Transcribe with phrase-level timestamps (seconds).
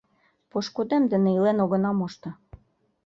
[0.51, 2.29] —Пошкудем дене илен огына мошто.